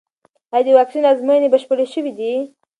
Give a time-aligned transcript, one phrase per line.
[0.53, 2.33] ایا د واکسین ازموینې بشپړې شوې دي؟